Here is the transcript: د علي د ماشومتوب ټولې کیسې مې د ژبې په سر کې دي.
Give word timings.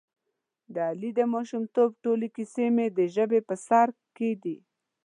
د 0.73 0.75
علي 0.89 1.11
د 1.19 1.21
ماشومتوب 1.33 1.89
ټولې 2.03 2.27
کیسې 2.35 2.65
مې 2.75 2.87
د 2.97 2.99
ژبې 3.15 3.39
په 3.47 3.55
سر 3.67 3.87
کې 4.15 4.29
دي. 4.43 4.57